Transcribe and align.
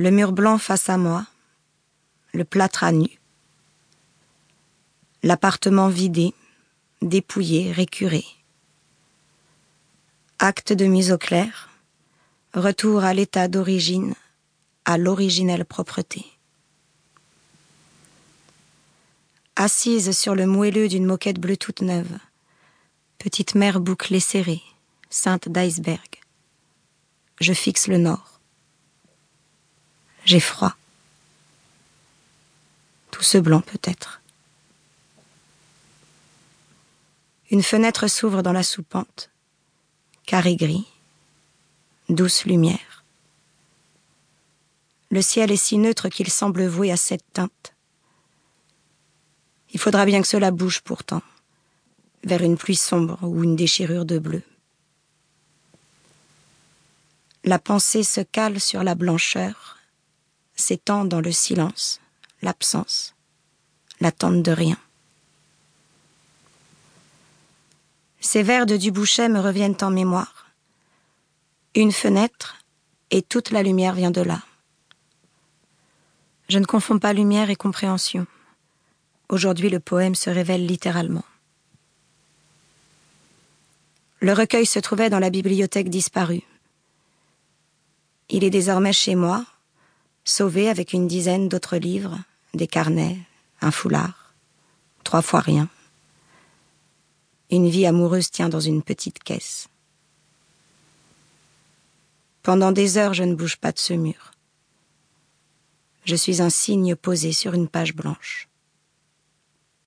Le 0.00 0.10
mur 0.10 0.32
blanc 0.32 0.56
face 0.56 0.88
à 0.88 0.96
moi, 0.96 1.26
le 2.32 2.44
plâtre 2.44 2.84
à 2.84 2.90
nu. 2.90 3.20
L'appartement 5.22 5.88
vidé, 5.88 6.32
dépouillé, 7.02 7.70
récuré. 7.70 8.24
Acte 10.38 10.72
de 10.72 10.86
mise 10.86 11.12
au 11.12 11.18
clair, 11.18 11.68
retour 12.54 13.04
à 13.04 13.12
l'état 13.12 13.46
d'origine, 13.46 14.14
à 14.86 14.96
l'originelle 14.96 15.66
propreté. 15.66 16.24
Assise 19.54 20.18
sur 20.18 20.34
le 20.34 20.46
moelleux 20.46 20.88
d'une 20.88 21.04
moquette 21.04 21.38
bleue 21.38 21.58
toute 21.58 21.82
neuve, 21.82 22.16
petite 23.18 23.54
mer 23.54 23.80
bouclée 23.80 24.18
serrée, 24.18 24.62
sainte 25.10 25.50
d'iceberg. 25.50 26.22
Je 27.38 27.52
fixe 27.52 27.86
le 27.86 27.98
nord. 27.98 28.29
J'ai 30.24 30.40
froid. 30.40 30.74
Tout 33.10 33.22
ce 33.22 33.38
blanc 33.38 33.60
peut-être. 33.60 34.20
Une 37.50 37.62
fenêtre 37.62 38.06
s'ouvre 38.06 38.42
dans 38.42 38.52
la 38.52 38.62
soupente, 38.62 39.30
carré 40.24 40.54
gris, 40.54 40.86
douce 42.08 42.44
lumière. 42.44 43.04
Le 45.10 45.22
ciel 45.22 45.50
est 45.50 45.56
si 45.56 45.76
neutre 45.76 46.08
qu'il 46.08 46.30
semble 46.30 46.66
voué 46.66 46.92
à 46.92 46.96
cette 46.96 47.24
teinte. 47.32 47.74
Il 49.72 49.80
faudra 49.80 50.04
bien 50.04 50.22
que 50.22 50.28
cela 50.28 50.52
bouge 50.52 50.80
pourtant, 50.82 51.22
vers 52.22 52.42
une 52.42 52.56
pluie 52.56 52.76
sombre 52.76 53.18
ou 53.22 53.42
une 53.42 53.56
déchirure 53.56 54.04
de 54.04 54.18
bleu. 54.18 54.42
La 57.42 57.58
pensée 57.58 58.04
se 58.04 58.20
cale 58.20 58.60
sur 58.60 58.84
la 58.84 58.94
blancheur, 58.94 59.79
s'étend 60.60 61.04
dans 61.04 61.20
le 61.20 61.32
silence, 61.32 62.00
l'absence, 62.42 63.14
l'attente 64.00 64.42
de 64.42 64.52
rien. 64.52 64.78
Ces 68.20 68.42
vers 68.42 68.66
de 68.66 68.76
Dubouchet 68.76 69.28
me 69.28 69.40
reviennent 69.40 69.78
en 69.80 69.90
mémoire. 69.90 70.50
Une 71.74 71.92
fenêtre, 71.92 72.58
et 73.10 73.22
toute 73.22 73.50
la 73.50 73.62
lumière 73.62 73.94
vient 73.94 74.10
de 74.10 74.20
là. 74.20 74.42
Je 76.48 76.58
ne 76.58 76.66
confonds 76.66 76.98
pas 76.98 77.12
lumière 77.12 77.50
et 77.50 77.56
compréhension. 77.56 78.26
Aujourd'hui, 79.28 79.70
le 79.70 79.80
poème 79.80 80.14
se 80.14 80.30
révèle 80.30 80.66
littéralement. 80.66 81.24
Le 84.20 84.32
recueil 84.32 84.66
se 84.66 84.78
trouvait 84.78 85.10
dans 85.10 85.18
la 85.18 85.30
bibliothèque 85.30 85.88
disparue. 85.88 86.42
Il 88.28 88.44
est 88.44 88.50
désormais 88.50 88.92
chez 88.92 89.14
moi, 89.14 89.44
sauvé 90.24 90.68
avec 90.68 90.92
une 90.92 91.08
dizaine 91.08 91.48
d'autres 91.48 91.76
livres, 91.76 92.18
des 92.54 92.66
carnets, 92.66 93.18
un 93.60 93.70
foulard, 93.70 94.34
trois 95.04 95.22
fois 95.22 95.40
rien. 95.40 95.68
Une 97.50 97.68
vie 97.68 97.86
amoureuse 97.86 98.30
tient 98.30 98.48
dans 98.48 98.60
une 98.60 98.82
petite 98.82 99.18
caisse. 99.20 99.68
Pendant 102.42 102.72
des 102.72 102.96
heures, 102.96 103.14
je 103.14 103.24
ne 103.24 103.34
bouge 103.34 103.56
pas 103.56 103.72
de 103.72 103.78
ce 103.78 103.92
mur. 103.92 104.30
Je 106.04 106.16
suis 106.16 106.40
un 106.40 106.50
signe 106.50 106.96
posé 106.96 107.32
sur 107.32 107.54
une 107.54 107.68
page 107.68 107.94
blanche. 107.94 108.49